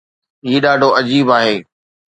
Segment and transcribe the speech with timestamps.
[0.47, 1.55] هي ڏاڍو عجيب آهي.